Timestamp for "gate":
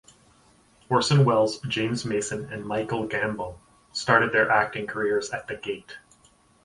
5.57-5.99